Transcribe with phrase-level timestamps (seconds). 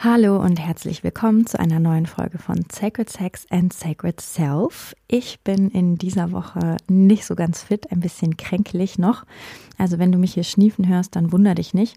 [0.00, 4.94] Hallo und herzlich willkommen zu einer neuen Folge von Sacred Sex and Sacred Self.
[5.08, 9.24] Ich bin in dieser Woche nicht so ganz fit, ein bisschen kränklich noch.
[9.78, 11.96] Also wenn du mich hier schniefen hörst, dann wunder dich nicht.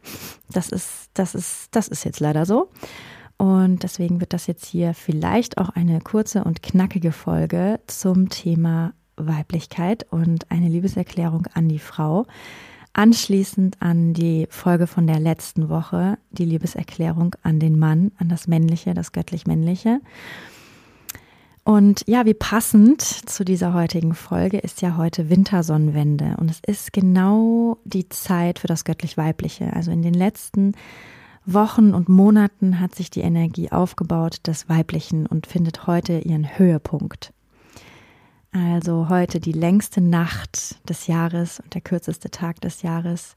[0.50, 2.70] Das ist, das ist, das ist jetzt leider so.
[3.38, 8.94] Und deswegen wird das jetzt hier vielleicht auch eine kurze und knackige Folge zum Thema
[9.18, 12.26] Weiblichkeit und eine Liebeserklärung an die Frau.
[12.94, 18.48] Anschließend an die Folge von der letzten Woche, die Liebeserklärung an den Mann, an das
[18.48, 20.02] Männliche, das göttlich-männliche.
[21.64, 26.36] Und ja, wie passend zu dieser heutigen Folge ist ja heute Wintersonnenwende.
[26.40, 29.72] Und es ist genau die Zeit für das göttlich-weibliche.
[29.74, 30.74] Also in den letzten
[31.46, 37.34] Wochen und Monaten hat sich die Energie aufgebaut des Weiblichen und findet heute ihren Höhepunkt.
[38.52, 43.36] Also heute die längste Nacht des Jahres und der kürzeste Tag des Jahres,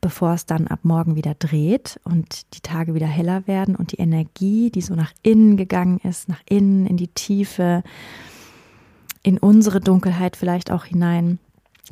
[0.00, 3.98] bevor es dann ab morgen wieder dreht und die Tage wieder heller werden und die
[3.98, 7.82] Energie, die so nach innen gegangen ist, nach innen in die Tiefe,
[9.22, 11.38] in unsere Dunkelheit vielleicht auch hinein,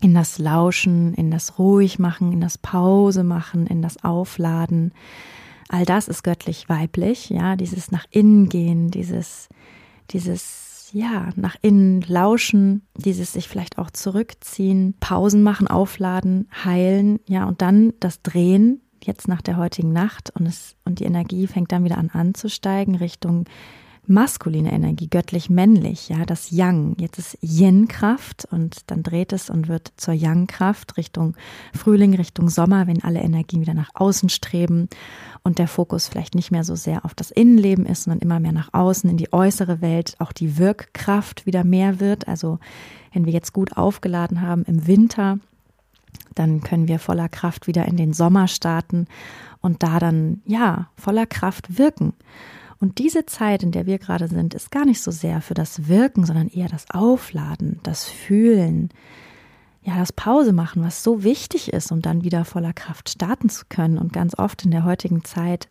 [0.00, 4.92] in das Lauschen, in das Ruhigmachen, in das Pause machen, in das Aufladen.
[5.68, 9.50] All das ist göttlich weiblich, ja, dieses nach innen gehen, dieses,
[10.10, 17.44] dieses ja, nach innen lauschen, dieses sich vielleicht auch zurückziehen, Pausen machen, aufladen, heilen, ja,
[17.46, 21.72] und dann das Drehen, jetzt nach der heutigen Nacht und es, und die Energie fängt
[21.72, 23.46] dann wieder an anzusteigen Richtung
[24.06, 26.96] maskuline Energie, göttlich-männlich, ja, das Yang.
[26.98, 31.36] Jetzt ist Yin-Kraft und dann dreht es und wird zur Yang-Kraft Richtung
[31.72, 34.88] Frühling, Richtung Sommer, wenn alle Energien wieder nach außen streben
[35.44, 38.52] und der Fokus vielleicht nicht mehr so sehr auf das Innenleben ist, sondern immer mehr
[38.52, 42.26] nach außen in die äußere Welt, auch die Wirkkraft wieder mehr wird.
[42.26, 42.58] Also
[43.12, 45.38] wenn wir jetzt gut aufgeladen haben im Winter,
[46.34, 49.06] dann können wir voller Kraft wieder in den Sommer starten
[49.60, 52.14] und da dann, ja, voller Kraft wirken.
[52.82, 55.86] Und diese Zeit, in der wir gerade sind, ist gar nicht so sehr für das
[55.86, 58.88] Wirken, sondern eher das Aufladen, das Fühlen,
[59.84, 63.66] ja, das Pause machen, was so wichtig ist, um dann wieder voller Kraft starten zu
[63.68, 63.98] können.
[63.98, 65.68] Und ganz oft in der heutigen Zeit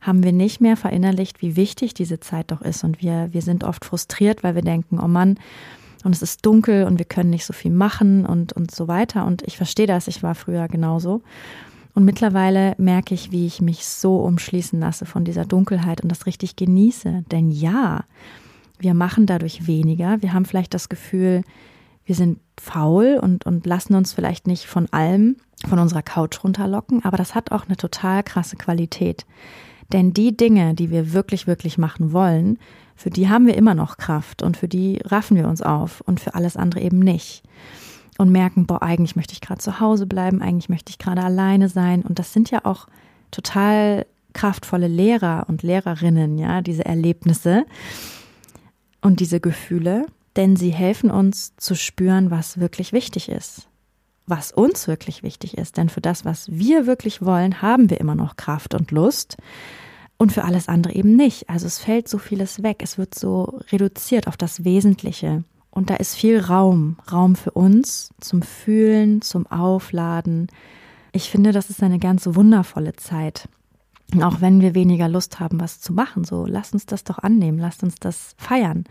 [0.00, 2.84] haben wir nicht mehr verinnerlicht, wie wichtig diese Zeit doch ist.
[2.84, 5.40] Und wir, wir sind oft frustriert, weil wir denken, oh Mann,
[6.04, 9.26] und es ist dunkel und wir können nicht so viel machen und, und so weiter.
[9.26, 11.20] Und ich verstehe das, ich war früher genauso.
[11.94, 16.26] Und mittlerweile merke ich, wie ich mich so umschließen lasse von dieser Dunkelheit und das
[16.26, 17.24] richtig genieße.
[17.30, 18.04] Denn ja,
[18.78, 20.20] wir machen dadurch weniger.
[20.20, 21.42] Wir haben vielleicht das Gefühl,
[22.04, 25.36] wir sind faul und, und lassen uns vielleicht nicht von allem,
[25.68, 29.24] von unserer Couch runterlocken, aber das hat auch eine total krasse Qualität.
[29.92, 32.58] Denn die Dinge, die wir wirklich, wirklich machen wollen,
[32.96, 36.20] für die haben wir immer noch Kraft und für die raffen wir uns auf und
[36.20, 37.42] für alles andere eben nicht
[38.18, 41.68] und merken, boah, eigentlich möchte ich gerade zu Hause bleiben, eigentlich möchte ich gerade alleine
[41.68, 42.02] sein.
[42.02, 42.86] Und das sind ja auch
[43.30, 47.64] total kraftvolle Lehrer und Lehrerinnen, ja, diese Erlebnisse
[49.00, 53.68] und diese Gefühle, denn sie helfen uns zu spüren, was wirklich wichtig ist,
[54.26, 55.76] was uns wirklich wichtig ist.
[55.76, 59.36] Denn für das, was wir wirklich wollen, haben wir immer noch Kraft und Lust
[60.16, 61.48] und für alles andere eben nicht.
[61.48, 65.44] Also es fällt so vieles weg, es wird so reduziert auf das Wesentliche.
[65.74, 70.46] Und da ist viel Raum, Raum für uns zum Fühlen, zum Aufladen.
[71.10, 73.48] Ich finde, das ist eine ganz wundervolle Zeit.
[74.22, 77.58] Auch wenn wir weniger Lust haben, was zu machen, so lasst uns das doch annehmen,
[77.58, 78.84] lasst uns das feiern.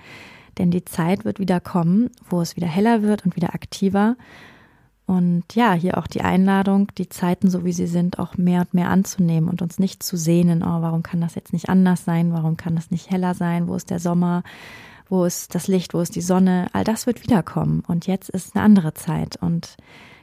[0.57, 4.17] Denn die Zeit wird wieder kommen, wo es wieder heller wird und wieder aktiver.
[5.05, 8.73] Und ja, hier auch die Einladung, die Zeiten, so wie sie sind, auch mehr und
[8.73, 12.33] mehr anzunehmen und uns nicht zu sehnen, oh, warum kann das jetzt nicht anders sein?
[12.33, 13.69] Warum kann das nicht heller sein?
[13.69, 14.43] Wo ist der Sommer?
[15.09, 17.83] Wo ist das Licht, wo ist die Sonne, all das wird wiederkommen.
[17.87, 19.77] Und jetzt ist eine andere Zeit und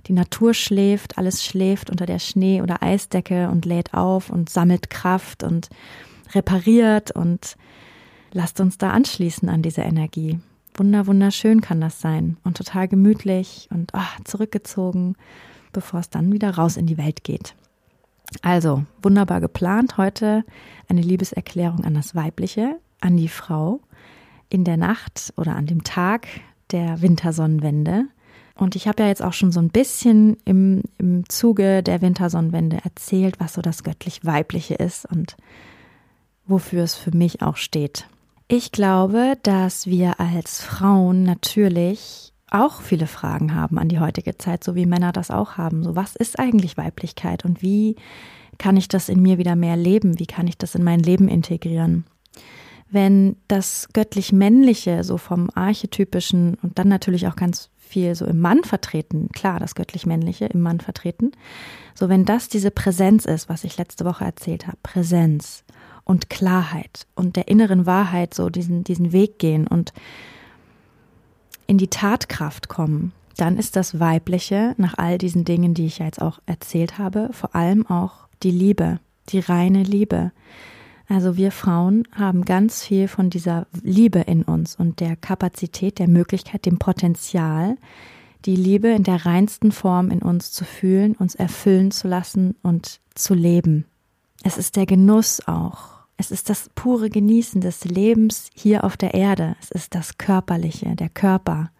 [0.06, 4.90] die Natur schläft, alles schläft unter der Schnee- oder Eisdecke und lädt auf und sammelt
[4.90, 5.68] Kraft und
[6.32, 7.56] repariert und
[8.32, 10.38] lasst uns da anschließen an diese Energie.
[10.74, 15.16] Wunder, wunderschön kann das sein und total gemütlich und oh, zurückgezogen,
[15.72, 17.54] bevor es dann wieder raus in die Welt geht.
[18.42, 20.44] Also, wunderbar geplant heute
[20.88, 23.80] eine Liebeserklärung an das Weibliche, an die Frau
[24.50, 26.26] in der Nacht oder an dem Tag
[26.70, 28.04] der Wintersonnenwende.
[28.54, 32.78] Und ich habe ja jetzt auch schon so ein bisschen im, im Zuge der Wintersonnenwende
[32.84, 35.36] erzählt, was so das göttlich-weibliche ist und
[36.46, 38.06] wofür es für mich auch steht.
[38.48, 44.64] Ich glaube, dass wir als Frauen natürlich auch viele Fragen haben an die heutige Zeit,
[44.64, 45.84] so wie Männer das auch haben.
[45.84, 47.96] So, was ist eigentlich Weiblichkeit und wie
[48.58, 50.18] kann ich das in mir wieder mehr leben?
[50.18, 52.04] Wie kann ich das in mein Leben integrieren?
[52.90, 58.64] Wenn das göttlich-männliche, so vom archetypischen und dann natürlich auch ganz viel so im Mann
[58.64, 61.32] vertreten, klar, das göttlich-männliche im Mann vertreten,
[61.94, 65.64] so wenn das diese Präsenz ist, was ich letzte Woche erzählt habe, Präsenz
[66.04, 69.92] und Klarheit und der inneren Wahrheit so diesen, diesen Weg gehen und
[71.66, 76.20] in die Tatkraft kommen, dann ist das Weibliche nach all diesen Dingen, die ich jetzt
[76.20, 80.32] auch erzählt habe, vor allem auch die Liebe, die reine Liebe.
[81.10, 86.06] Also wir Frauen haben ganz viel von dieser Liebe in uns und der Kapazität, der
[86.06, 87.76] Möglichkeit, dem Potenzial,
[88.44, 93.00] die Liebe in der reinsten Form in uns zu fühlen, uns erfüllen zu lassen und
[93.16, 93.86] zu leben.
[94.44, 99.14] Es ist der Genuss auch, es ist das pure Genießen des Lebens hier auf der
[99.14, 99.56] Erde.
[99.60, 101.72] Es ist das Körperliche, der Körper.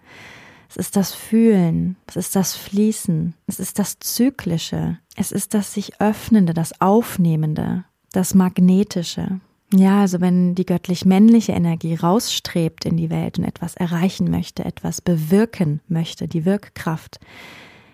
[0.68, 5.74] Es ist das Fühlen, es ist das Fließen, es ist das Zyklische, es ist das
[5.74, 9.40] sich Öffnende, das Aufnehmende, das Magnetische.
[9.72, 15.00] Ja, also wenn die göttlich-männliche Energie rausstrebt in die Welt und etwas erreichen möchte, etwas
[15.00, 17.20] bewirken möchte, die Wirkkraft,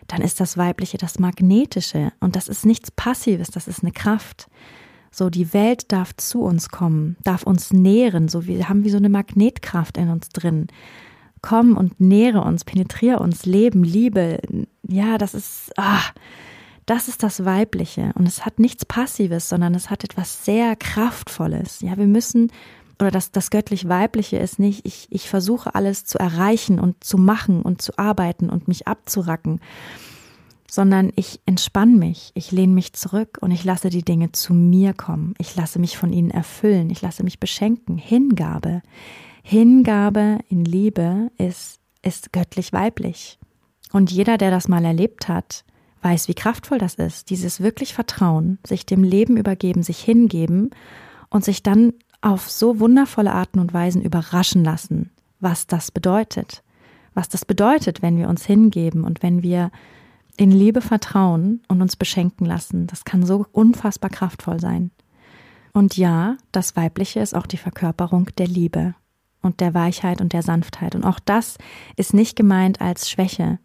[0.09, 4.49] dann ist das Weibliche das Magnetische und das ist nichts Passives, das ist eine Kraft.
[5.11, 8.99] So, die Welt darf zu uns kommen, darf uns nähren, so wir haben wie so
[8.99, 10.69] eine Magnetkraft in uns drin.
[11.43, 14.39] Komm und nähre uns, penetriere uns, Leben, Liebe.
[14.83, 16.03] Ja, das ist, ah,
[16.87, 18.13] das ist das Weibliche.
[18.15, 21.81] Und es hat nichts Passives, sondern es hat etwas sehr Kraftvolles.
[21.81, 22.53] Ja, wir müssen,
[23.01, 27.63] oder das, das göttlich-weibliche ist nicht, ich, ich versuche alles zu erreichen und zu machen
[27.63, 29.61] und zu arbeiten und mich abzuracken
[30.69, 34.93] sondern ich entspanne mich, ich lehne mich zurück und ich lasse die Dinge zu mir
[34.93, 35.35] kommen.
[35.39, 37.97] Ich lasse mich von ihnen erfüllen, ich lasse mich beschenken.
[37.97, 38.83] Hingabe.
[39.43, 43.39] Hingabe in Liebe ist, ist göttlich weiblich.
[43.93, 45.65] Und jeder, der das mal erlebt hat,
[46.07, 47.31] weiß, wie kraftvoll das ist.
[47.31, 50.71] Dieses wirklich Vertrauen, sich dem Leben übergeben, sich hingeben
[51.31, 55.11] und sich dann auf so wundervolle Arten und Weisen überraschen lassen,
[55.41, 56.63] was das bedeutet.
[57.13, 59.73] Was das bedeutet, wenn wir uns hingeben und wenn wir
[60.37, 62.87] in Liebe vertrauen und uns beschenken lassen.
[62.87, 64.93] Das kann so unfassbar kraftvoll sein.
[65.73, 68.95] Und ja, das Weibliche ist auch die Verkörperung der Liebe
[69.43, 70.95] und der Weichheit und der Sanftheit.
[70.95, 71.59] Und auch das
[71.97, 73.59] ist nicht gemeint als Schwäche.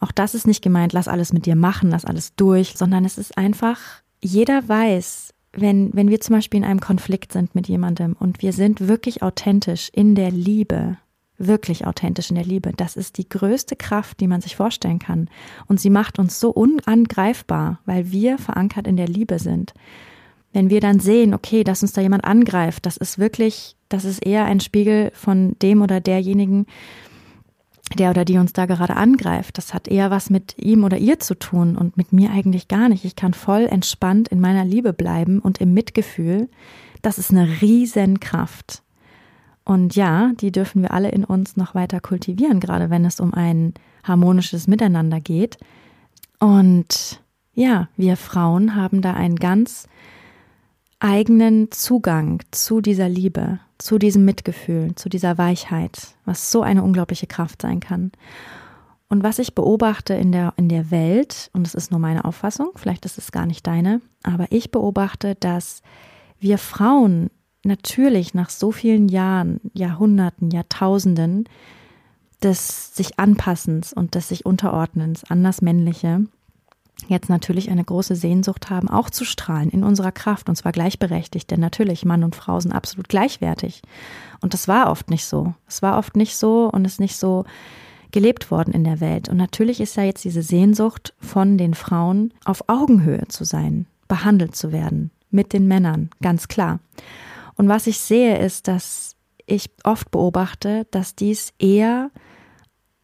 [0.00, 3.18] Auch das ist nicht gemeint, lass alles mit dir machen, lass alles durch, sondern es
[3.18, 3.78] ist einfach,
[4.22, 8.52] jeder weiß, wenn, wenn wir zum Beispiel in einem Konflikt sind mit jemandem und wir
[8.52, 10.96] sind wirklich authentisch in der Liebe
[11.40, 12.72] wirklich authentisch in der Liebe.
[12.76, 15.28] Das ist die größte Kraft, die man sich vorstellen kann.
[15.66, 19.72] Und sie macht uns so unangreifbar, weil wir verankert in der Liebe sind.
[20.52, 24.24] Wenn wir dann sehen, okay, dass uns da jemand angreift, das ist wirklich, das ist
[24.24, 26.66] eher ein Spiegel von dem oder derjenigen,
[27.98, 29.58] der oder die uns da gerade angreift.
[29.58, 32.88] Das hat eher was mit ihm oder ihr zu tun und mit mir eigentlich gar
[32.88, 33.04] nicht.
[33.04, 36.48] Ich kann voll entspannt in meiner Liebe bleiben und im Mitgefühl.
[37.02, 38.82] Das ist eine Riesenkraft.
[39.64, 43.34] Und ja, die dürfen wir alle in uns noch weiter kultivieren, gerade wenn es um
[43.34, 45.58] ein harmonisches Miteinander geht.
[46.38, 47.20] Und
[47.54, 49.86] ja, wir Frauen haben da einen ganz
[51.00, 57.26] eigenen Zugang zu dieser Liebe, zu diesem Mitgefühl, zu dieser Weichheit, was so eine unglaubliche
[57.26, 58.12] Kraft sein kann.
[59.08, 62.70] Und was ich beobachte in der, in der Welt, und das ist nur meine Auffassung,
[62.76, 65.82] vielleicht ist es gar nicht deine, aber ich beobachte, dass
[66.38, 67.30] wir Frauen
[67.64, 71.48] natürlich nach so vielen Jahren, Jahrhunderten, Jahrtausenden
[72.42, 76.24] des sich Anpassens und des sich Unterordnens an das Männliche
[77.10, 81.50] jetzt natürlich eine große Sehnsucht haben, auch zu strahlen in unserer Kraft und zwar gleichberechtigt,
[81.50, 83.82] denn natürlich Mann und Frau sind absolut gleichwertig.
[84.40, 85.54] Und das war oft nicht so.
[85.68, 87.44] Es war oft nicht so und ist nicht so
[88.12, 89.28] gelebt worden in der Welt.
[89.28, 94.56] Und natürlich ist ja jetzt diese Sehnsucht von den Frauen auf Augenhöhe zu sein, behandelt
[94.56, 96.80] zu werden mit den Männern, ganz klar.
[97.56, 102.10] Und was ich sehe, ist, dass ich oft beobachte, dass dies eher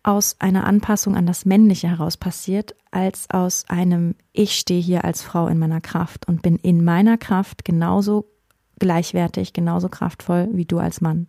[0.06, 5.22] aus einer Anpassung an das Männliche heraus passiert, als aus einem Ich stehe hier als
[5.22, 8.30] Frau in meiner Kraft und bin in meiner Kraft genauso
[8.78, 11.26] gleichwertig, genauso kraftvoll wie du als Mann.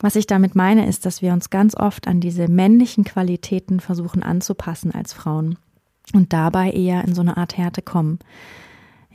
[0.00, 4.22] Was ich damit meine, ist, dass wir uns ganz oft an diese männlichen Qualitäten versuchen
[4.22, 5.56] anzupassen als Frauen
[6.12, 8.18] und dabei eher in so eine Art Härte kommen.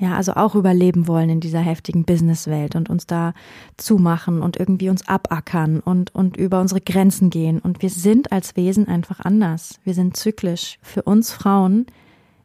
[0.02, 3.34] Ja, also auch überleben wollen in dieser heftigen Businesswelt und uns da
[3.76, 7.60] zumachen und irgendwie uns abackern und, und über unsere Grenzen gehen.
[7.60, 9.78] Und wir sind als Wesen einfach anders.
[9.84, 10.80] Wir sind zyklisch.
[10.82, 11.86] Für uns Frauen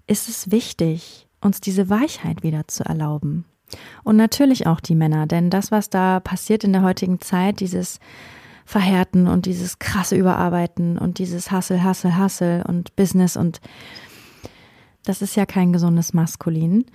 [0.09, 3.45] ist es wichtig, uns diese Weichheit wieder zu erlauben.
[4.03, 8.01] Und natürlich auch die Männer, denn das, was da passiert in der heutigen Zeit, dieses
[8.65, 13.61] Verhärten und dieses krasse Überarbeiten und dieses Hassel, Hassel, Hassel und Business und
[15.05, 16.87] das ist ja kein gesundes Maskulin.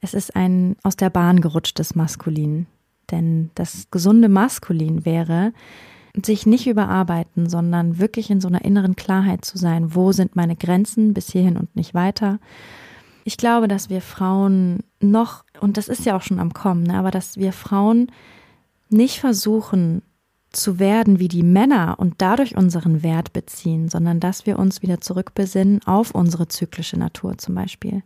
[0.00, 2.66] Es ist ein aus der Bahn gerutschtes Maskulin.
[3.10, 5.52] Denn das gesunde Maskulin wäre,
[6.24, 10.56] sich nicht überarbeiten, sondern wirklich in so einer inneren Klarheit zu sein, wo sind meine
[10.56, 12.38] Grenzen bis hierhin und nicht weiter.
[13.24, 16.98] Ich glaube, dass wir Frauen noch, und das ist ja auch schon am Kommen, ne,
[16.98, 18.10] aber dass wir Frauen
[18.88, 20.02] nicht versuchen
[20.52, 25.00] zu werden wie die Männer und dadurch unseren Wert beziehen, sondern dass wir uns wieder
[25.00, 28.02] zurückbesinnen auf unsere zyklische Natur zum Beispiel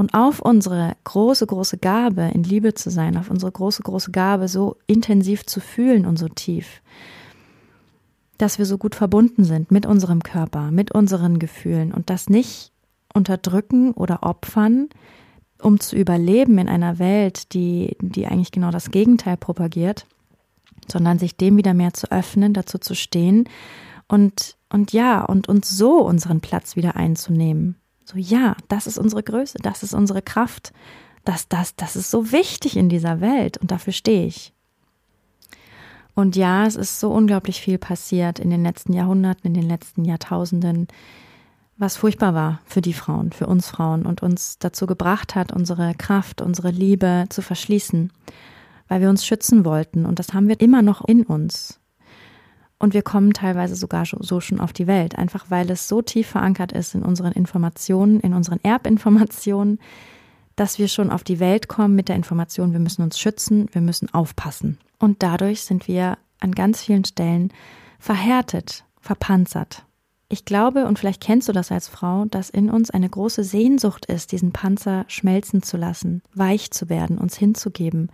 [0.00, 4.48] und auf unsere große, große Gabe, in Liebe zu sein, auf unsere große, große Gabe,
[4.48, 6.80] so intensiv zu fühlen und so tief,
[8.38, 12.72] dass wir so gut verbunden sind mit unserem Körper, mit unseren Gefühlen und das nicht
[13.12, 14.88] unterdrücken oder opfern,
[15.60, 20.06] um zu überleben in einer Welt, die, die eigentlich genau das Gegenteil propagiert,
[20.90, 23.50] sondern sich dem wieder mehr zu öffnen, dazu zu stehen
[24.08, 27.79] und, und ja, und uns so unseren Platz wieder einzunehmen.
[28.10, 30.72] So, ja, das ist unsere Größe, das ist unsere Kraft,
[31.24, 34.52] das, das, das ist so wichtig in dieser Welt und dafür stehe ich.
[36.14, 40.04] Und ja, es ist so unglaublich viel passiert in den letzten Jahrhunderten, in den letzten
[40.04, 40.88] Jahrtausenden,
[41.76, 45.94] was furchtbar war für die Frauen, für uns Frauen und uns dazu gebracht hat, unsere
[45.94, 48.12] Kraft, unsere Liebe zu verschließen,
[48.88, 50.04] weil wir uns schützen wollten.
[50.04, 51.79] Und das haben wir immer noch in uns.
[52.80, 56.28] Und wir kommen teilweise sogar so schon auf die Welt, einfach weil es so tief
[56.28, 59.78] verankert ist in unseren Informationen, in unseren Erbinformationen,
[60.56, 63.82] dass wir schon auf die Welt kommen mit der Information, wir müssen uns schützen, wir
[63.82, 64.78] müssen aufpassen.
[64.98, 67.52] Und dadurch sind wir an ganz vielen Stellen
[67.98, 69.84] verhärtet, verpanzert.
[70.30, 74.06] Ich glaube, und vielleicht kennst du das als Frau, dass in uns eine große Sehnsucht
[74.06, 78.10] ist, diesen Panzer schmelzen zu lassen, weich zu werden, uns hinzugeben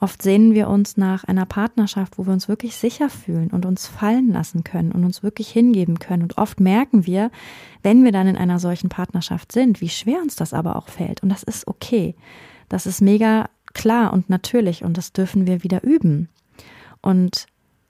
[0.00, 3.88] Oft sehnen wir uns nach einer Partnerschaft, wo wir uns wirklich sicher fühlen und uns
[3.88, 6.22] fallen lassen können und uns wirklich hingeben können.
[6.22, 7.32] Und oft merken wir,
[7.82, 11.24] wenn wir dann in einer solchen Partnerschaft sind, wie schwer uns das aber auch fällt.
[11.24, 12.14] Und das ist okay.
[12.68, 16.28] Das ist mega klar und natürlich und das dürfen wir wieder üben.
[17.02, 17.46] Und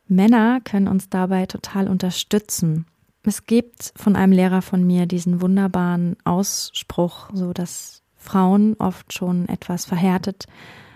[0.06, 2.86] Männer können uns dabei total unterstützen.
[3.22, 9.46] Es gibt von einem Lehrer von mir diesen wunderbaren Ausspruch, so dass Frauen oft schon
[9.48, 10.46] etwas verhärtet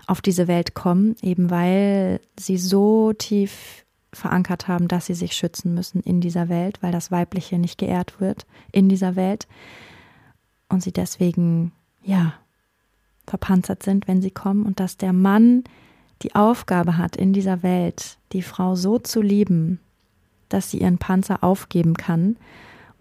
[0.06, 5.74] auf diese Welt kommen, eben weil sie so tief verankert haben, dass sie sich schützen
[5.74, 9.46] müssen in dieser Welt, weil das Weibliche nicht geehrt wird in dieser Welt
[10.68, 12.34] und sie deswegen, ja,
[13.26, 15.64] verpanzert sind, wenn sie kommen und dass der Mann
[16.22, 19.80] die Aufgabe hat, in dieser Welt die Frau so zu lieben,
[20.48, 22.36] dass sie ihren Panzer aufgeben kann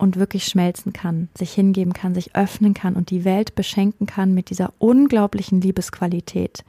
[0.02, 4.34] und wirklich schmelzen kann, sich hingeben kann, sich öffnen kann und die Welt beschenken kann
[4.34, 6.64] mit dieser unglaublichen Liebesqualität,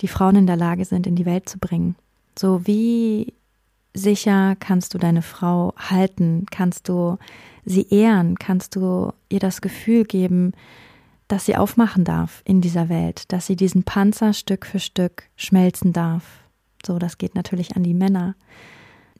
[0.00, 1.96] die Frauen in der Lage sind, in die Welt zu bringen.
[2.38, 3.34] So wie
[3.92, 7.18] sicher kannst du deine Frau halten, kannst du
[7.64, 10.52] sie ehren, kannst du ihr das Gefühl geben,
[11.26, 15.92] dass sie aufmachen darf in dieser Welt, dass sie diesen Panzer Stück für Stück schmelzen
[15.92, 16.24] darf.
[16.86, 18.36] So, das geht natürlich an die Männer.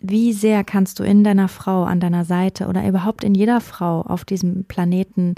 [0.08, 4.02] Wie sehr kannst du in deiner Frau an deiner Seite oder überhaupt in jeder Frau
[4.02, 5.34] auf diesem Planeten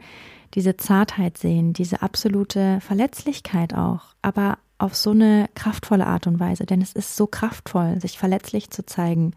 [0.53, 6.67] diese Zartheit sehen, diese absolute Verletzlichkeit auch, aber auf so eine kraftvolle Art und Weise,
[6.67, 9.33] denn es ist so kraftvoll, sich verletzlich zu zeigen,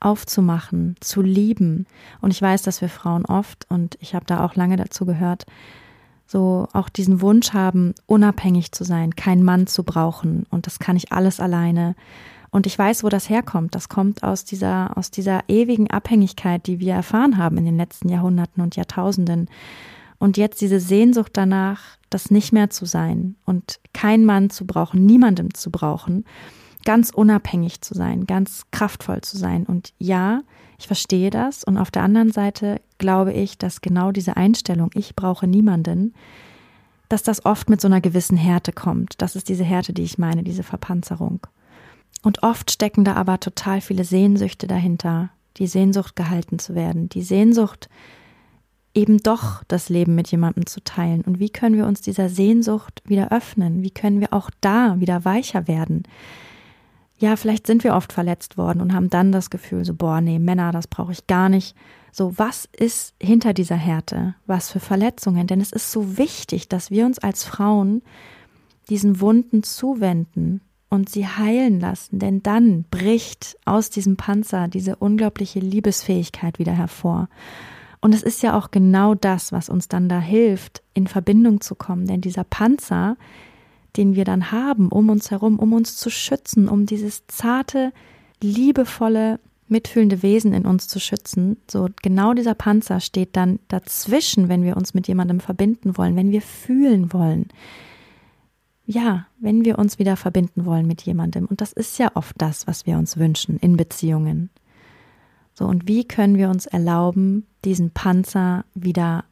[0.00, 1.86] aufzumachen, zu lieben.
[2.20, 5.46] Und ich weiß, dass wir Frauen oft, und ich habe da auch lange dazu gehört,
[6.26, 10.96] so auch diesen Wunsch haben, unabhängig zu sein, keinen Mann zu brauchen und das kann
[10.96, 11.94] ich alles alleine
[12.50, 13.74] und ich weiß, wo das herkommt.
[13.74, 18.08] Das kommt aus dieser, aus dieser ewigen Abhängigkeit, die wir erfahren haben in den letzten
[18.08, 19.48] Jahrhunderten und Jahrtausenden.
[20.18, 25.04] Und jetzt diese Sehnsucht danach, das nicht mehr zu sein und kein Mann zu brauchen,
[25.04, 26.24] niemandem zu brauchen,
[26.84, 29.64] ganz unabhängig zu sein, ganz kraftvoll zu sein.
[29.64, 30.40] Und ja,
[30.78, 31.64] ich verstehe das.
[31.64, 36.14] Und auf der anderen Seite glaube ich, dass genau diese Einstellung, ich brauche niemanden,
[37.10, 39.20] dass das oft mit so einer gewissen Härte kommt.
[39.20, 41.46] Das ist diese Härte, die ich meine, diese Verpanzerung.
[42.22, 45.30] Und oft stecken da aber total viele Sehnsüchte dahinter.
[45.56, 47.08] Die Sehnsucht, gehalten zu werden.
[47.08, 47.88] Die Sehnsucht,
[48.94, 51.22] eben doch das Leben mit jemandem zu teilen.
[51.22, 53.82] Und wie können wir uns dieser Sehnsucht wieder öffnen?
[53.82, 56.02] Wie können wir auch da wieder weicher werden?
[57.18, 60.38] Ja, vielleicht sind wir oft verletzt worden und haben dann das Gefühl, so, boah, nee,
[60.38, 61.76] Männer, das brauche ich gar nicht.
[62.12, 64.34] So, was ist hinter dieser Härte?
[64.46, 65.46] Was für Verletzungen?
[65.46, 68.02] Denn es ist so wichtig, dass wir uns als Frauen
[68.88, 75.60] diesen Wunden zuwenden und sie heilen lassen, denn dann bricht aus diesem Panzer diese unglaubliche
[75.60, 77.28] Liebesfähigkeit wieder hervor.
[78.00, 81.74] Und es ist ja auch genau das, was uns dann da hilft, in Verbindung zu
[81.74, 83.16] kommen, denn dieser Panzer,
[83.96, 87.92] den wir dann haben um uns herum, um uns zu schützen, um dieses zarte,
[88.40, 94.62] liebevolle, mitfühlende Wesen in uns zu schützen, so genau dieser Panzer steht dann dazwischen, wenn
[94.62, 97.48] wir uns mit jemandem verbinden wollen, wenn wir fühlen wollen,
[98.90, 101.44] ja, wenn wir uns wieder verbinden wollen mit jemandem.
[101.44, 104.48] Und das ist ja oft das, was wir uns wünschen in Beziehungen.
[105.52, 109.26] So, und wie können wir uns erlauben, diesen Panzer wieder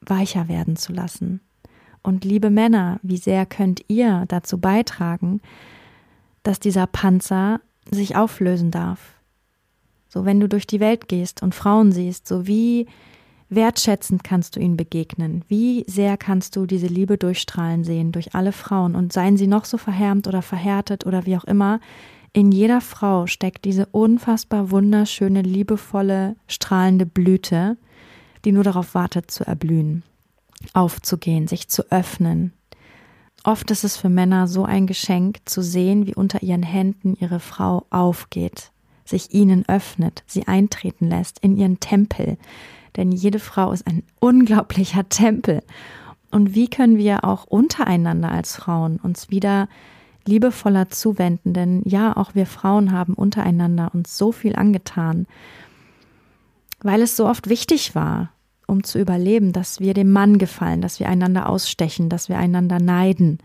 [0.00, 1.40] weicher werden zu lassen?
[2.04, 5.40] Und liebe Männer, wie sehr könnt ihr dazu beitragen,
[6.44, 7.60] dass dieser Panzer
[7.90, 9.16] sich auflösen darf?
[10.08, 12.86] So, wenn du durch die Welt gehst und Frauen siehst, so wie
[13.48, 15.44] wertschätzend kannst du ihnen begegnen?
[15.48, 19.64] Wie sehr kannst du diese Liebe durchstrahlen sehen durch alle Frauen und seien sie noch
[19.64, 21.80] so verhärmt oder verhärtet oder wie auch immer?
[22.32, 27.76] In jeder Frau steckt diese unfassbar wunderschöne, liebevolle, strahlende Blüte,
[28.44, 30.02] die nur darauf wartet zu erblühen,
[30.72, 32.52] aufzugehen, sich zu öffnen.
[33.44, 37.40] Oft ist es für Männer so ein Geschenk zu sehen, wie unter ihren Händen ihre
[37.40, 38.72] Frau aufgeht,
[39.04, 42.38] sich ihnen öffnet, sie eintreten lässt in ihren Tempel,
[42.96, 45.62] denn jede Frau ist ein unglaublicher Tempel.
[46.30, 49.68] Und wie können wir auch untereinander als Frauen uns wieder
[50.26, 51.52] liebevoller zuwenden?
[51.52, 55.26] Denn ja, auch wir Frauen haben untereinander uns so viel angetan,
[56.82, 58.30] weil es so oft wichtig war,
[58.66, 62.80] um zu überleben, dass wir dem Mann gefallen, dass wir einander ausstechen, dass wir einander
[62.80, 63.38] neiden.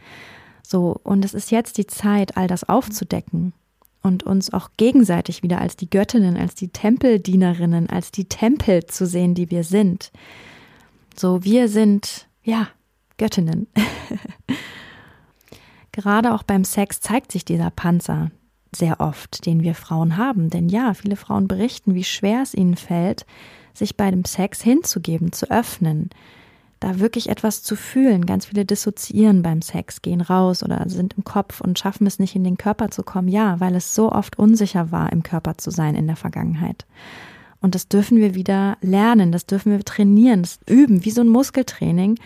[0.64, 3.54] So, und es ist jetzt die Zeit, all das aufzudecken
[4.02, 9.06] und uns auch gegenseitig wieder als die Göttinnen, als die Tempeldienerinnen, als die Tempel zu
[9.06, 10.12] sehen, die wir sind.
[11.16, 12.70] So, wir sind, ja,
[13.18, 13.68] Göttinnen.
[15.92, 18.32] Gerade auch beim Sex zeigt sich dieser Panzer
[18.74, 20.50] sehr oft, den wir Frauen haben.
[20.50, 23.26] Denn ja, viele Frauen berichten, wie schwer es ihnen fällt,
[23.74, 26.10] sich bei dem Sex hinzugeben, zu öffnen,
[26.80, 28.26] da wirklich etwas zu fühlen.
[28.26, 32.36] Ganz viele dissoziieren beim Sex, gehen raus oder sind im Kopf und schaffen es nicht
[32.36, 33.28] in den Körper zu kommen.
[33.28, 36.86] Ja, weil es so oft unsicher war, im Körper zu sein in der Vergangenheit.
[37.62, 41.28] Und das dürfen wir wieder lernen, das dürfen wir trainieren, das üben, wie so ein
[41.28, 42.18] Muskeltraining,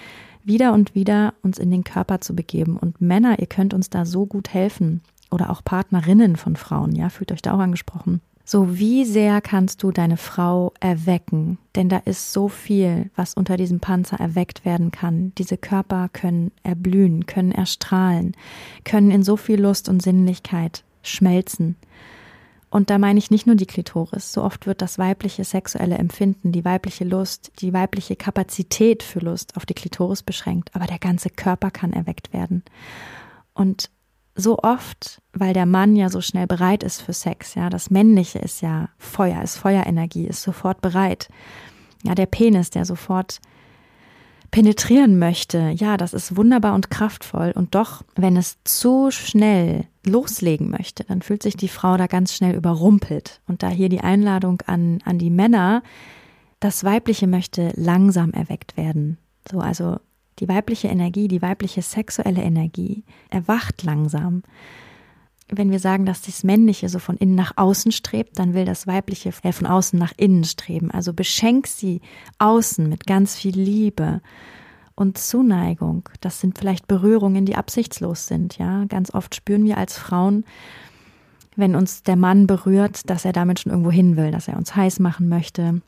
[0.44, 2.78] wieder und wieder uns in den Körper zu begeben.
[2.78, 5.02] Und Männer, ihr könnt uns da so gut helfen.
[5.32, 8.22] Oder auch Partnerinnen von Frauen, ja, fühlt euch da auch angesprochen.
[8.46, 11.58] So, wie sehr kannst du deine Frau erwecken?
[11.76, 15.32] Denn da ist so viel, was unter diesem Panzer erweckt werden kann.
[15.38, 18.36] Diese Körper können erblühen, können erstrahlen,
[18.84, 21.78] können in so viel Lust und Sinnlichkeit schmelzen.
[22.70, 24.34] Und da meine ich nicht nur die Klitoris.
[24.34, 29.56] So oft wird das weibliche sexuelle Empfinden, die weibliche Lust, die weibliche Kapazität für Lust
[29.56, 32.64] auf die Klitoris beschränkt, aber der ganze Körper kann erweckt werden.
[33.54, 33.92] Und
[34.36, 38.40] so oft, weil der Mann ja so schnell bereit ist für Sex, ja, das Männliche
[38.40, 41.30] ist ja Feuer, ist Feuerenergie, ist sofort bereit.
[42.04, 43.40] Ja, der Penis, der sofort
[44.54, 47.54] penetrieren möchte, ja, das ist wunderbar und kraftvoll.
[47.56, 52.36] Und doch, wenn es zu schnell loslegen möchte, dann fühlt sich die Frau da ganz
[52.36, 53.42] schnell überrumpelt.
[53.48, 55.82] Und da hier die Einladung an, an die Männer,
[56.60, 59.18] das Weibliche möchte langsam erweckt werden.
[59.50, 59.98] So, also
[60.40, 64.44] die weibliche Energie, die weibliche sexuelle Energie erwacht langsam.
[65.50, 68.88] Wenn wir sagen, dass das Männliche so von innen nach außen strebt, dann will das
[68.88, 70.90] Weibliche von außen nach innen streben.
[70.90, 72.02] Also beschenk sie
[72.40, 74.22] außen mit ganz viel Liebe
[74.96, 76.10] und Zuneigung.
[76.22, 78.58] Das sind vielleicht Berührungen, die absichtslos sind.
[78.58, 80.46] Ja, ganz oft spüren wir als Frauen,
[81.56, 84.76] wenn uns der Mann berührt, dass er damit schon irgendwo hin will, dass er uns
[84.76, 85.82] heiß machen möchte,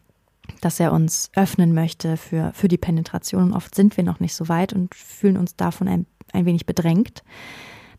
[0.61, 3.43] dass er uns öffnen möchte für, für die Penetration.
[3.43, 6.65] Und oft sind wir noch nicht so weit und fühlen uns davon ein, ein wenig
[6.65, 7.23] bedrängt.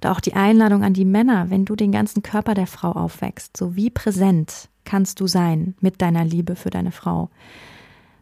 [0.01, 3.57] Da auch die Einladung an die Männer, wenn du den ganzen Körper der Frau aufwächst,
[3.57, 7.31] so wie präsent kannst du sein mit deiner Liebe für deine Frau.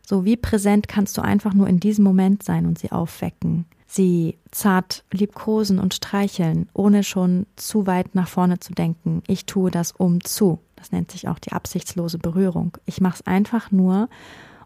[0.07, 4.39] So wie präsent kannst du einfach nur in diesem Moment sein und sie aufwecken, sie
[4.51, 9.23] zart liebkosen und streicheln, ohne schon zu weit nach vorne zu denken.
[9.27, 10.59] Ich tue das um zu.
[10.85, 12.77] Das nennt sich auch die absichtslose Berührung.
[12.85, 14.11] Ich mache es einfach nur,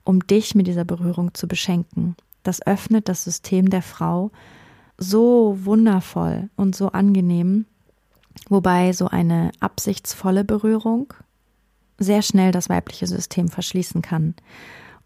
[0.03, 2.17] um dich mit dieser Berührung zu beschenken.
[2.43, 4.33] Das öffnet das System der Frau
[4.97, 7.67] so wundervoll und so angenehm,
[8.49, 11.15] wobei so eine absichtsvolle Berührung
[11.99, 14.35] sehr schnell das weibliche System verschließen kann.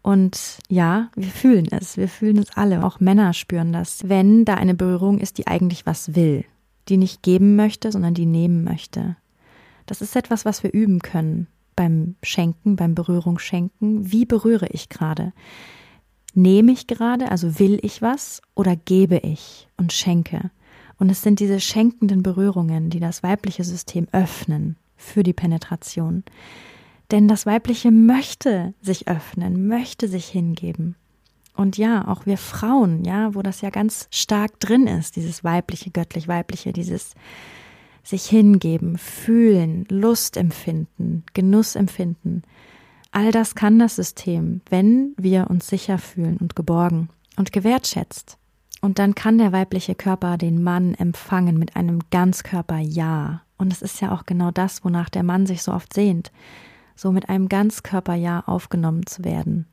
[0.01, 4.55] Und ja, wir fühlen es, wir fühlen es alle, auch Männer spüren das, wenn da
[4.55, 6.43] eine Berührung ist, die eigentlich was will,
[6.89, 9.15] die nicht geben möchte, sondern die nehmen möchte.
[9.85, 14.11] Das ist etwas, was wir üben können beim Schenken, beim Berührung schenken.
[14.11, 15.33] Wie berühre ich gerade?
[16.33, 20.51] Nehme ich gerade, also will ich was oder gebe ich und schenke?
[20.97, 26.23] Und es sind diese schenkenden Berührungen, die das weibliche System öffnen für die Penetration.
[27.11, 30.95] Denn das Weibliche möchte sich öffnen, möchte sich hingeben.
[31.55, 35.91] Und ja, auch wir Frauen, ja, wo das ja ganz stark drin ist, dieses weibliche,
[35.91, 37.13] göttlich-weibliche, dieses
[38.03, 42.43] sich hingeben, fühlen, Lust empfinden, Genuss empfinden.
[43.11, 48.37] All das kann das System, wenn wir uns sicher fühlen und geborgen und gewertschätzt.
[48.81, 53.41] Und dann kann der weibliche Körper den Mann empfangen mit einem Ganzkörper-Ja.
[53.57, 56.31] Und es ist ja auch genau das, wonach der Mann sich so oft sehnt,
[56.95, 59.67] so mit einem Ganzkörper-Ja aufgenommen zu werden.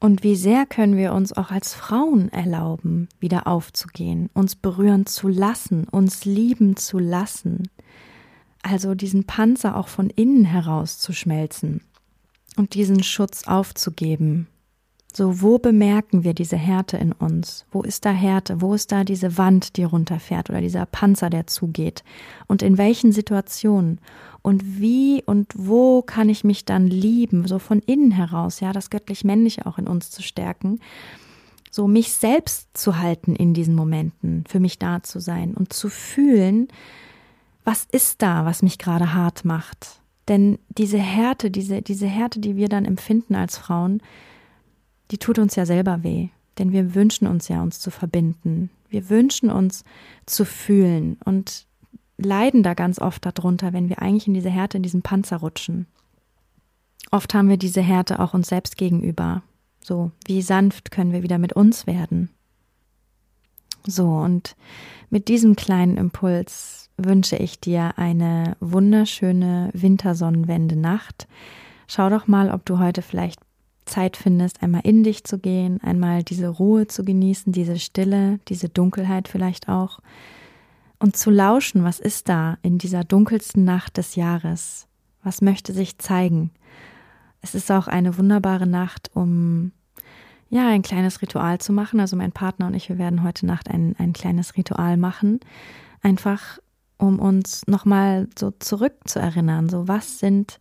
[0.00, 5.26] Und wie sehr können wir uns auch als Frauen erlauben, wieder aufzugehen, uns berühren zu
[5.28, 7.68] lassen, uns lieben zu lassen.
[8.62, 11.80] Also diesen Panzer auch von innen heraus zu schmelzen
[12.56, 14.46] und diesen Schutz aufzugeben.
[15.14, 17.64] So, wo bemerken wir diese Härte in uns?
[17.72, 18.60] Wo ist da Härte?
[18.60, 22.04] Wo ist da diese Wand, die runterfährt oder dieser Panzer, der zugeht?
[22.46, 24.00] Und in welchen Situationen?
[24.42, 28.90] und wie und wo kann ich mich dann lieben, so von innen heraus, ja, das
[28.90, 30.80] göttlich-männliche auch in uns zu stärken,
[31.70, 35.88] so mich selbst zu halten in diesen Momenten, für mich da zu sein und zu
[35.88, 36.68] fühlen,
[37.64, 40.00] was ist da, was mich gerade hart macht.
[40.28, 44.00] Denn diese Härte, diese, diese Härte, die wir dann empfinden als Frauen,
[45.10, 46.28] die tut uns ja selber weh.
[46.58, 48.70] Denn wir wünschen uns ja, uns zu verbinden.
[48.88, 49.84] Wir wünschen uns
[50.26, 51.18] zu fühlen.
[51.24, 51.66] Und
[52.18, 55.86] leiden da ganz oft darunter, wenn wir eigentlich in diese Härte, in diesen Panzer rutschen.
[57.10, 59.42] Oft haben wir diese Härte auch uns selbst gegenüber.
[59.80, 62.28] So, wie sanft können wir wieder mit uns werden?
[63.86, 64.56] So, und
[65.08, 71.28] mit diesem kleinen Impuls wünsche ich dir eine wunderschöne Wintersonnenwende-Nacht.
[71.86, 73.40] Schau doch mal, ob du heute vielleicht
[73.88, 78.68] Zeit findest, einmal in dich zu gehen, einmal diese Ruhe zu genießen, diese Stille, diese
[78.68, 79.98] Dunkelheit vielleicht auch
[80.98, 84.86] und zu lauschen, was ist da in dieser dunkelsten Nacht des Jahres?
[85.22, 86.50] Was möchte sich zeigen?
[87.40, 89.72] Es ist auch eine wunderbare Nacht, um
[90.50, 92.00] ja, ein kleines Ritual zu machen.
[92.00, 95.40] Also mein Partner und ich, wir werden heute Nacht ein, ein kleines Ritual machen.
[96.02, 96.58] Einfach,
[96.96, 99.68] um uns nochmal so zurückzuerinnern.
[99.68, 100.58] So, was sind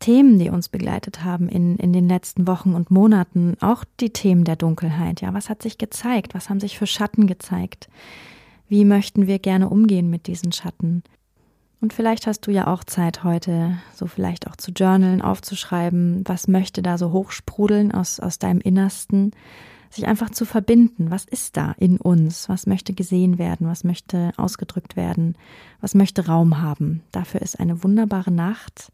[0.00, 3.56] Themen, die uns begleitet haben in, in den letzten Wochen und Monaten?
[3.60, 5.20] Auch die Themen der Dunkelheit.
[5.20, 6.34] Ja, was hat sich gezeigt?
[6.34, 7.88] Was haben sich für Schatten gezeigt?
[8.68, 11.02] Wie möchten wir gerne umgehen mit diesen Schatten?
[11.80, 16.46] Und vielleicht hast du ja auch Zeit heute, so vielleicht auch zu journalen, aufzuschreiben, was
[16.46, 19.32] möchte da so hochsprudeln aus, aus deinem Innersten,
[19.90, 21.10] sich einfach zu verbinden.
[21.10, 22.48] Was ist da in uns?
[22.48, 23.66] Was möchte gesehen werden?
[23.66, 25.36] Was möchte ausgedrückt werden?
[25.80, 27.02] Was möchte Raum haben?
[27.12, 28.92] Dafür ist eine wunderbare Nacht,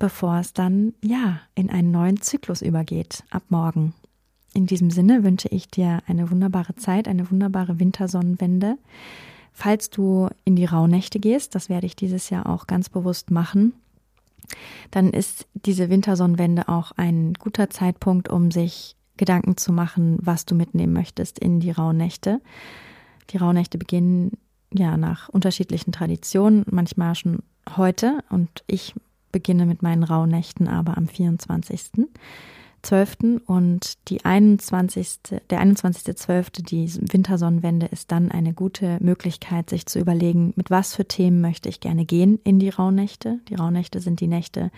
[0.00, 3.94] bevor es dann, ja, in einen neuen Zyklus übergeht, ab morgen.
[4.52, 8.78] In diesem Sinne wünsche ich dir eine wunderbare Zeit, eine wunderbare Wintersonnenwende.
[9.52, 13.74] Falls du in die Rauhnächte gehst, das werde ich dieses Jahr auch ganz bewusst machen,
[14.90, 20.54] dann ist diese Wintersonnenwende auch ein guter Zeitpunkt, um sich Gedanken zu machen, was du
[20.54, 22.40] mitnehmen möchtest in die Rauhnächte.
[23.30, 24.32] Die Rauhnächte beginnen
[24.72, 27.40] ja nach unterschiedlichen Traditionen, manchmal schon
[27.76, 28.94] heute und ich
[29.32, 32.08] beginne mit meinen Rauhnächten aber am 24.
[32.82, 33.42] 12.
[33.46, 35.18] und die 21.
[35.50, 41.04] der 21.12., die Wintersonnenwende, ist dann eine gute Möglichkeit, sich zu überlegen, mit was für
[41.04, 43.40] Themen möchte ich gerne gehen in die Rauhnächte.
[43.48, 44.70] Die Rauhnächte sind die Nächte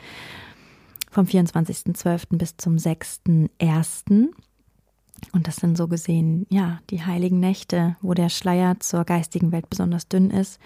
[1.10, 2.38] vom 24.12.
[2.38, 4.28] bis zum 6.1.
[5.32, 9.70] Und das sind so gesehen, ja, die heiligen Nächte, wo der Schleier zur geistigen Welt
[9.70, 10.58] besonders dünn ist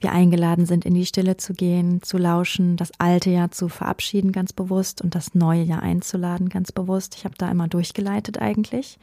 [0.00, 4.32] wir eingeladen sind, in die Stille zu gehen, zu lauschen, das alte Jahr zu verabschieden
[4.32, 7.14] ganz bewusst und das neue Jahr einzuladen ganz bewusst.
[7.16, 8.98] Ich habe da immer durchgeleitet eigentlich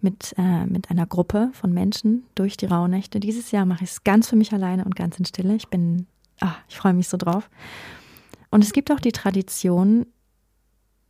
[0.00, 3.20] mit, äh, mit einer Gruppe von Menschen durch die Rauhnächte.
[3.20, 5.54] Dieses Jahr mache ich es ganz für mich alleine und ganz in Stille.
[5.54, 6.06] Ich bin,
[6.40, 7.50] ah, ich freue mich so drauf.
[8.50, 10.06] Und es gibt auch die Tradition,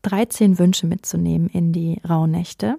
[0.03, 2.79] 13 Wünsche mitzunehmen in die Rauhnächte.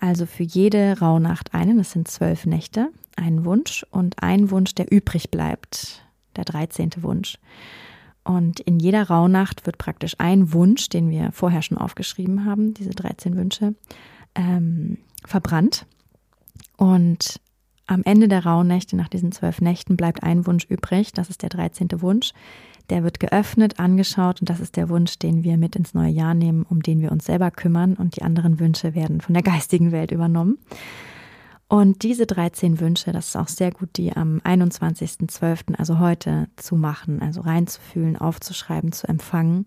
[0.00, 4.90] Also für jede Rauhnacht einen, das sind zwölf Nächte einen Wunsch und ein Wunsch, der
[4.90, 6.04] übrig bleibt,
[6.36, 6.90] der 13.
[7.02, 7.38] Wunsch.
[8.24, 12.90] Und in jeder Rauhnacht wird praktisch ein Wunsch, den wir vorher schon aufgeschrieben haben, diese
[12.90, 13.74] 13 Wünsche,
[14.34, 15.86] ähm, verbrannt.
[16.76, 17.40] Und
[17.86, 21.12] am Ende der Rauhnächte, nach diesen zwölf Nächten, bleibt ein Wunsch übrig.
[21.12, 21.88] Das ist der 13.
[22.02, 22.32] Wunsch.
[22.90, 26.34] Der wird geöffnet, angeschaut und das ist der Wunsch, den wir mit ins neue Jahr
[26.34, 29.92] nehmen, um den wir uns selber kümmern und die anderen Wünsche werden von der geistigen
[29.92, 30.58] Welt übernommen.
[31.68, 36.76] Und diese 13 Wünsche, das ist auch sehr gut, die am 21.12., also heute, zu
[36.76, 39.66] machen, also reinzufühlen, aufzuschreiben, zu empfangen,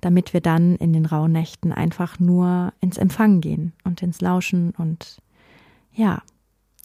[0.00, 4.72] damit wir dann in den rauen Nächten einfach nur ins Empfangen gehen und ins Lauschen
[4.76, 5.18] und
[5.92, 6.22] ja,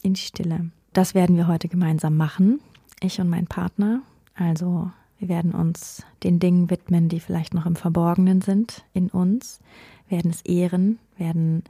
[0.03, 0.69] in die Stille.
[0.93, 2.59] Das werden wir heute gemeinsam machen,
[2.99, 4.03] ich und mein Partner.
[4.35, 9.61] Also wir werden uns den Dingen widmen, die vielleicht noch im Verborgenen sind in uns,
[10.09, 11.63] werden es ehren, werden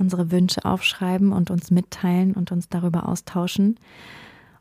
[0.00, 3.78] unsere Wünsche aufschreiben und uns mitteilen und uns darüber austauschen.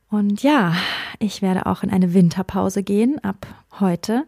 [0.09, 0.75] Und ja,
[1.19, 3.47] ich werde auch in eine Winterpause gehen ab
[3.79, 4.25] heute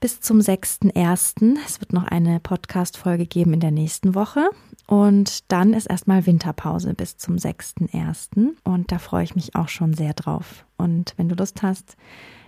[0.00, 1.56] bis zum 6.1.
[1.64, 4.50] Es wird noch eine Podcast-Folge geben in der nächsten Woche.
[4.86, 8.50] Und dann ist erstmal Winterpause bis zum 6.1.
[8.64, 10.66] Und da freue ich mich auch schon sehr drauf.
[10.76, 11.96] Und wenn du Lust hast,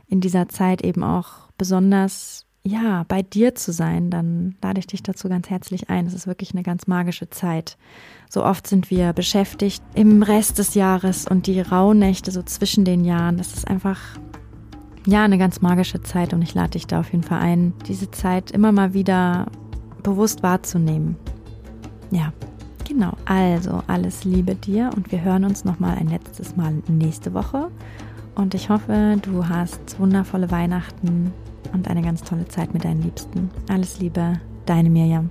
[0.06, 5.02] in dieser Zeit eben auch besonders ja, bei dir zu sein, dann lade ich dich
[5.02, 6.06] dazu ganz herzlich ein.
[6.06, 7.78] Es ist wirklich eine ganz magische Zeit.
[8.28, 13.04] So oft sind wir beschäftigt im Rest des Jahres und die Rauhnächte so zwischen den
[13.04, 13.36] Jahren.
[13.36, 14.00] Das ist einfach,
[15.06, 18.10] ja, eine ganz magische Zeit und ich lade dich da auf jeden Fall ein, diese
[18.10, 19.46] Zeit immer mal wieder
[20.02, 21.14] bewusst wahrzunehmen.
[22.10, 22.32] Ja,
[22.84, 23.12] genau.
[23.26, 27.70] Also alles Liebe dir und wir hören uns nochmal ein letztes Mal nächste Woche.
[28.34, 31.32] Und ich hoffe, du hast wundervolle Weihnachten
[31.72, 33.50] und eine ganz tolle Zeit mit deinen Liebsten.
[33.68, 35.30] Alles Liebe, deine Mirjam.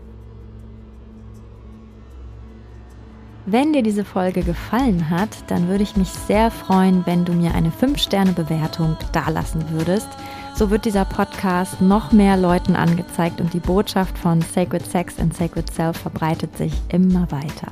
[3.48, 7.54] Wenn dir diese Folge gefallen hat, dann würde ich mich sehr freuen, wenn du mir
[7.54, 10.08] eine 5-Sterne-Bewertung dalassen würdest.
[10.56, 15.36] So wird dieser Podcast noch mehr Leuten angezeigt und die Botschaft von Sacred Sex and
[15.36, 17.72] Sacred Self verbreitet sich immer weiter.